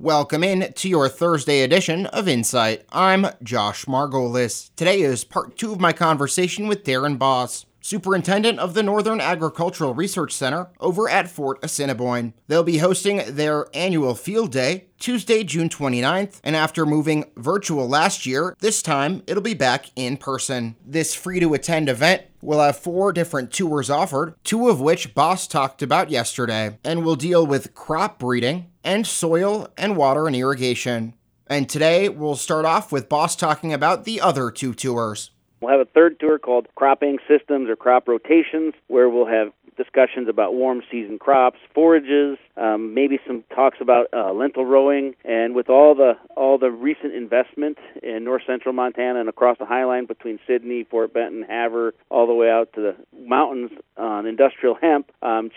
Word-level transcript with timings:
Welcome 0.00 0.44
in 0.44 0.72
to 0.74 0.88
your 0.88 1.08
Thursday 1.08 1.62
edition 1.62 2.06
of 2.06 2.28
Insight. 2.28 2.84
I'm 2.92 3.26
Josh 3.42 3.84
Margolis. 3.86 4.70
Today 4.76 5.00
is 5.00 5.24
part 5.24 5.58
two 5.58 5.72
of 5.72 5.80
my 5.80 5.92
conversation 5.92 6.68
with 6.68 6.84
Darrin 6.84 7.16
Boss, 7.16 7.66
superintendent 7.88 8.58
of 8.58 8.74
the 8.74 8.82
Northern 8.82 9.18
Agricultural 9.18 9.94
Research 9.94 10.32
Center 10.34 10.68
over 10.78 11.08
at 11.08 11.30
Fort 11.30 11.58
Assiniboine. 11.62 12.34
They'll 12.46 12.62
be 12.62 12.78
hosting 12.78 13.22
their 13.26 13.66
annual 13.72 14.14
field 14.14 14.52
day 14.52 14.88
Tuesday, 14.98 15.42
June 15.42 15.70
29th, 15.70 16.40
and 16.44 16.54
after 16.54 16.84
moving 16.84 17.24
virtual 17.36 17.88
last 17.88 18.26
year, 18.26 18.54
this 18.60 18.82
time 18.82 19.22
it'll 19.26 19.42
be 19.42 19.54
back 19.54 19.86
in 19.96 20.18
person. 20.18 20.76
This 20.84 21.14
free 21.14 21.40
to 21.40 21.54
attend 21.54 21.88
event 21.88 22.24
will 22.42 22.60
have 22.60 22.76
four 22.76 23.12
different 23.12 23.52
tours 23.52 23.88
offered, 23.88 24.34
two 24.44 24.68
of 24.68 24.82
which 24.82 25.14
Boss 25.14 25.46
talked 25.46 25.80
about 25.80 26.10
yesterday, 26.10 26.78
and 26.84 27.04
will 27.04 27.16
deal 27.16 27.46
with 27.46 27.74
crop 27.74 28.18
breeding 28.18 28.70
and 28.84 29.06
soil 29.06 29.68
and 29.78 29.96
water 29.96 30.26
and 30.26 30.36
irrigation. 30.36 31.14
And 31.46 31.68
today 31.68 32.10
we'll 32.10 32.36
start 32.36 32.66
off 32.66 32.92
with 32.92 33.08
Boss 33.08 33.34
talking 33.34 33.72
about 33.72 34.04
the 34.04 34.20
other 34.20 34.50
two 34.50 34.74
tours. 34.74 35.30
We'll 35.60 35.72
have 35.72 35.80
a 35.80 35.90
third 35.90 36.20
tour 36.20 36.38
called 36.38 36.68
Cropping 36.76 37.18
Systems 37.26 37.68
or 37.68 37.76
Crop 37.76 38.06
Rotations, 38.06 38.74
where 38.86 39.08
we'll 39.08 39.26
have 39.26 39.52
discussions 39.78 40.28
about 40.28 40.54
warm 40.54 40.82
season 40.90 41.18
crops, 41.18 41.58
forages, 41.72 42.36
um, 42.56 42.92
maybe 42.92 43.18
some 43.26 43.44
talks 43.54 43.78
about 43.80 44.08
uh, 44.12 44.32
lentil 44.32 44.66
rowing, 44.66 45.14
and 45.24 45.54
with 45.54 45.70
all 45.70 45.94
the 45.94 46.14
all 46.36 46.58
the 46.58 46.70
recent 46.70 47.14
investment 47.14 47.78
in 48.02 48.24
north 48.24 48.42
central 48.46 48.74
Montana 48.74 49.20
and 49.20 49.28
across 49.28 49.56
the 49.58 49.64
Highline 49.64 50.06
between 50.06 50.38
Sidney, 50.46 50.84
Fort 50.84 51.14
Benton, 51.14 51.44
Havre, 51.48 51.94
all 52.10 52.26
the 52.26 52.34
way 52.34 52.50
out 52.50 52.72
to 52.74 52.80
the 52.80 52.96
mountains 53.16 53.70
on 53.96 54.26
industrial 54.26 54.74
hemp. 54.74 55.10
Um, 55.22 55.50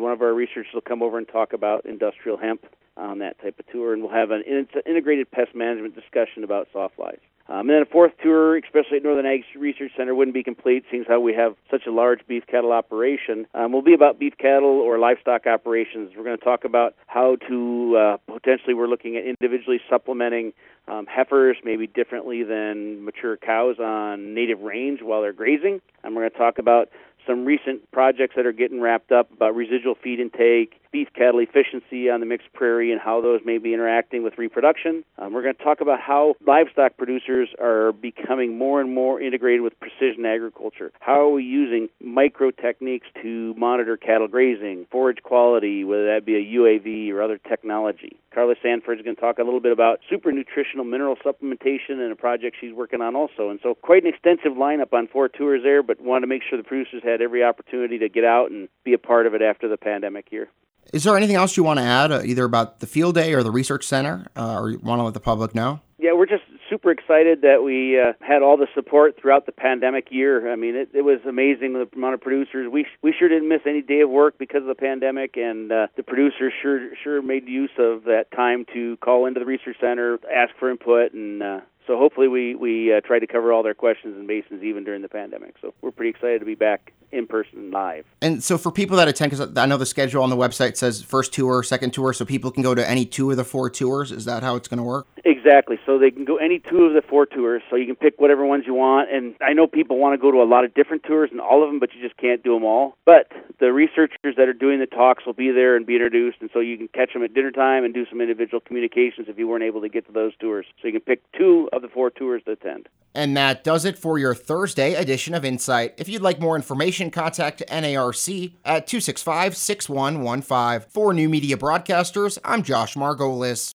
one 0.00 0.12
of 0.12 0.22
our 0.22 0.32
researchers, 0.32 0.72
will 0.72 0.80
come 0.80 1.02
over 1.02 1.18
and 1.18 1.28
talk 1.28 1.52
about 1.52 1.84
industrial 1.84 2.38
hemp 2.38 2.64
on 3.00 3.18
that 3.18 3.40
type 3.40 3.58
of 3.58 3.66
tour, 3.72 3.92
and 3.92 4.02
we'll 4.02 4.12
have 4.12 4.30
an 4.30 4.42
integrated 4.86 5.30
pest 5.30 5.54
management 5.54 5.94
discussion 5.94 6.44
about 6.44 6.68
sawflies. 6.74 7.18
Um, 7.50 7.68
and 7.68 7.70
then 7.70 7.82
a 7.82 7.86
fourth 7.86 8.12
tour, 8.22 8.56
especially 8.58 8.98
at 8.98 9.02
Northern 9.02 9.26
Ag 9.26 9.42
Research 9.56 9.90
Center, 9.96 10.14
wouldn't 10.14 10.34
be 10.34 10.44
complete, 10.44 10.84
seeing 10.88 11.04
how 11.08 11.18
we 11.18 11.34
have 11.34 11.56
such 11.68 11.82
a 11.84 11.90
large 11.90 12.20
beef 12.28 12.46
cattle 12.46 12.70
operation. 12.70 13.44
Um, 13.54 13.72
will 13.72 13.82
be 13.82 13.92
about 13.92 14.20
beef 14.20 14.34
cattle 14.38 14.68
or 14.68 15.00
livestock 15.00 15.48
operations. 15.48 16.12
We're 16.16 16.22
going 16.22 16.38
to 16.38 16.44
talk 16.44 16.64
about 16.64 16.94
how 17.08 17.36
to 17.48 17.96
uh, 17.96 18.16
potentially 18.32 18.74
we're 18.74 18.86
looking 18.86 19.16
at 19.16 19.24
individually 19.24 19.80
supplementing 19.90 20.52
um, 20.86 21.06
heifers 21.06 21.56
maybe 21.64 21.88
differently 21.88 22.44
than 22.44 23.04
mature 23.04 23.36
cows 23.36 23.80
on 23.80 24.32
native 24.32 24.60
range 24.60 25.02
while 25.02 25.20
they're 25.20 25.32
grazing. 25.32 25.80
And 26.04 26.14
we're 26.14 26.22
going 26.22 26.32
to 26.32 26.38
talk 26.38 26.58
about 26.58 26.88
some 27.26 27.44
recent 27.44 27.90
projects 27.90 28.34
that 28.36 28.46
are 28.46 28.52
getting 28.52 28.80
wrapped 28.80 29.10
up 29.10 29.32
about 29.32 29.56
residual 29.56 29.96
feed 29.96 30.20
intake, 30.20 30.79
beef 30.92 31.08
cattle 31.14 31.40
efficiency 31.40 32.10
on 32.10 32.20
the 32.20 32.26
mixed 32.26 32.52
prairie 32.52 32.92
and 32.92 33.00
how 33.00 33.20
those 33.20 33.40
may 33.44 33.58
be 33.58 33.74
interacting 33.74 34.22
with 34.22 34.38
reproduction. 34.38 35.04
Um, 35.18 35.32
we're 35.32 35.42
going 35.42 35.54
to 35.54 35.62
talk 35.62 35.80
about 35.80 36.00
how 36.00 36.34
livestock 36.46 36.96
producers 36.96 37.48
are 37.60 37.92
becoming 37.92 38.58
more 38.58 38.80
and 38.80 38.94
more 38.94 39.20
integrated 39.20 39.62
with 39.62 39.78
precision 39.80 40.26
agriculture. 40.26 40.92
How 41.00 41.20
are 41.20 41.30
we 41.30 41.44
using 41.44 41.88
micro 42.02 42.50
techniques 42.50 43.06
to 43.22 43.54
monitor 43.56 43.96
cattle 43.96 44.28
grazing, 44.28 44.86
forage 44.90 45.22
quality, 45.22 45.84
whether 45.84 46.06
that 46.06 46.24
be 46.24 46.36
a 46.36 46.58
UAV 46.58 47.12
or 47.12 47.22
other 47.22 47.38
technology. 47.38 48.16
Carla 48.32 48.54
Sanford 48.62 48.98
is 48.98 49.04
going 49.04 49.16
to 49.16 49.20
talk 49.20 49.38
a 49.38 49.42
little 49.42 49.60
bit 49.60 49.72
about 49.72 50.00
super 50.08 50.30
nutritional 50.30 50.84
mineral 50.84 51.16
supplementation 51.16 51.98
and 51.98 52.12
a 52.12 52.16
project 52.16 52.56
she's 52.60 52.72
working 52.72 53.00
on 53.00 53.16
also. 53.16 53.50
And 53.50 53.58
so, 53.62 53.74
quite 53.74 54.04
an 54.04 54.08
extensive 54.08 54.52
lineup 54.52 54.92
on 54.92 55.08
four 55.08 55.28
tours 55.28 55.62
there, 55.64 55.82
but 55.82 56.00
wanted 56.00 56.22
to 56.22 56.26
make 56.28 56.42
sure 56.48 56.56
the 56.56 56.64
producers 56.64 57.02
had 57.04 57.20
every 57.20 57.42
opportunity 57.42 57.98
to 57.98 58.08
get 58.08 58.24
out 58.24 58.50
and 58.50 58.68
be 58.84 58.92
a 58.92 58.98
part 58.98 59.26
of 59.26 59.34
it 59.34 59.42
after 59.42 59.68
the 59.68 59.76
pandemic 59.76 60.30
year. 60.30 60.48
Is 60.92 61.04
there 61.04 61.16
anything 61.16 61.36
else 61.36 61.56
you 61.56 61.62
want 61.62 61.78
to 61.78 61.84
add, 61.84 62.10
uh, 62.10 62.22
either 62.24 62.44
about 62.44 62.80
the 62.80 62.86
field 62.86 63.14
day 63.14 63.32
or 63.34 63.42
the 63.42 63.50
research 63.50 63.86
center, 63.86 64.26
uh, 64.36 64.60
or 64.60 64.70
you 64.70 64.78
want 64.78 64.98
to 64.98 65.04
let 65.04 65.14
the 65.14 65.20
public 65.20 65.54
know? 65.54 65.80
Yeah, 65.98 66.14
we're 66.14 66.26
just 66.26 66.44
super 66.70 66.90
excited 66.90 67.42
that 67.42 67.62
we 67.62 68.00
uh, 68.00 68.14
had 68.20 68.42
all 68.42 68.56
the 68.56 68.68
support 68.74 69.16
throughout 69.20 69.44
the 69.44 69.52
pandemic 69.52 70.08
year. 70.10 70.50
I 70.50 70.56
mean, 70.56 70.74
it, 70.74 70.88
it 70.94 71.02
was 71.02 71.18
amazing 71.28 71.74
the 71.74 71.88
amount 71.94 72.14
of 72.14 72.20
producers. 72.20 72.68
We 72.72 72.86
we 73.02 73.12
sure 73.16 73.28
didn't 73.28 73.48
miss 73.48 73.60
any 73.66 73.82
day 73.82 74.00
of 74.00 74.08
work 74.08 74.38
because 74.38 74.62
of 74.62 74.68
the 74.68 74.74
pandemic, 74.74 75.36
and 75.36 75.70
uh, 75.70 75.88
the 75.96 76.02
producers 76.02 76.52
sure 76.62 76.94
sure 77.02 77.20
made 77.20 77.46
use 77.46 77.70
of 77.78 78.04
that 78.04 78.26
time 78.34 78.64
to 78.72 78.96
call 78.98 79.26
into 79.26 79.40
the 79.40 79.46
research 79.46 79.76
center, 79.80 80.18
ask 80.34 80.54
for 80.58 80.70
input, 80.70 81.12
and 81.12 81.42
uh, 81.42 81.60
so 81.86 81.98
hopefully 81.98 82.28
we 82.28 82.54
we 82.54 82.94
uh, 82.94 83.00
tried 83.00 83.20
to 83.20 83.26
cover 83.26 83.52
all 83.52 83.62
their 83.62 83.74
questions 83.74 84.16
and 84.16 84.26
bases 84.26 84.62
even 84.62 84.84
during 84.84 85.02
the 85.02 85.08
pandemic. 85.08 85.56
So 85.60 85.74
we're 85.82 85.90
pretty 85.90 86.10
excited 86.10 86.38
to 86.38 86.46
be 86.46 86.54
back 86.54 86.94
in 87.20 87.28
person 87.28 87.70
live. 87.70 88.04
And 88.20 88.42
so 88.42 88.58
for 88.58 88.72
people 88.72 88.96
that 88.96 89.06
attend, 89.06 89.30
because 89.30 89.56
I 89.56 89.66
know 89.66 89.76
the 89.76 89.86
schedule 89.86 90.24
on 90.24 90.30
the 90.30 90.36
website 90.36 90.76
says 90.76 91.02
first 91.02 91.32
tour, 91.32 91.62
second 91.62 91.92
tour, 91.92 92.12
so 92.12 92.24
people 92.24 92.50
can 92.50 92.64
go 92.64 92.74
to 92.74 92.88
any 92.88 93.04
two 93.04 93.30
of 93.30 93.36
the 93.36 93.44
four 93.44 93.70
tours. 93.70 94.10
Is 94.10 94.24
that 94.24 94.42
how 94.42 94.56
it's 94.56 94.66
going 94.66 94.78
to 94.78 94.84
work? 94.84 95.06
Exactly. 95.40 95.78
So 95.86 95.98
they 95.98 96.10
can 96.10 96.24
go 96.24 96.36
any 96.36 96.58
two 96.58 96.84
of 96.84 96.92
the 96.92 97.02
four 97.02 97.24
tours. 97.24 97.62
So 97.70 97.76
you 97.76 97.86
can 97.86 97.96
pick 97.96 98.20
whatever 98.20 98.44
ones 98.44 98.64
you 98.66 98.74
want. 98.74 99.10
And 99.10 99.34
I 99.40 99.52
know 99.52 99.66
people 99.66 99.98
want 99.98 100.12
to 100.12 100.18
go 100.18 100.30
to 100.30 100.42
a 100.42 100.44
lot 100.44 100.64
of 100.64 100.74
different 100.74 101.02
tours 101.02 101.30
and 101.32 101.40
all 101.40 101.62
of 101.62 101.70
them, 101.70 101.80
but 101.80 101.94
you 101.94 102.02
just 102.02 102.16
can't 102.18 102.42
do 102.42 102.54
them 102.54 102.64
all. 102.64 102.96
But 103.06 103.32
the 103.58 103.72
researchers 103.72 104.36
that 104.36 104.48
are 104.48 104.52
doing 104.52 104.80
the 104.80 104.86
talks 104.86 105.24
will 105.24 105.32
be 105.32 105.50
there 105.50 105.76
and 105.76 105.86
be 105.86 105.94
introduced, 105.94 106.38
and 106.40 106.50
so 106.52 106.60
you 106.60 106.76
can 106.76 106.88
catch 106.88 107.12
them 107.12 107.22
at 107.22 107.34
dinner 107.34 107.50
time 107.50 107.84
and 107.84 107.94
do 107.94 108.04
some 108.06 108.20
individual 108.20 108.60
communications 108.60 109.28
if 109.28 109.38
you 109.38 109.48
weren't 109.48 109.64
able 109.64 109.80
to 109.80 109.88
get 109.88 110.06
to 110.06 110.12
those 110.12 110.32
tours. 110.38 110.66
So 110.80 110.88
you 110.88 110.92
can 110.92 111.00
pick 111.02 111.22
two 111.32 111.68
of 111.72 111.82
the 111.82 111.88
four 111.88 112.10
tours 112.10 112.42
to 112.44 112.52
attend. 112.52 112.88
And 113.14 113.36
that 113.36 113.64
does 113.64 113.84
it 113.84 113.98
for 113.98 114.18
your 114.18 114.34
Thursday 114.34 114.94
edition 114.94 115.34
of 115.34 115.44
Insight. 115.44 115.94
If 115.98 116.08
you'd 116.08 116.22
like 116.22 116.40
more 116.40 116.54
information, 116.54 117.10
contact 117.10 117.62
NARC 117.68 118.52
at 118.64 118.86
265 118.86 119.56
6115. 119.56 120.88
For 120.90 121.12
New 121.12 121.28
Media 121.28 121.56
Broadcasters, 121.56 122.38
I'm 122.44 122.62
Josh 122.62 122.94
Margolis. 122.94 123.74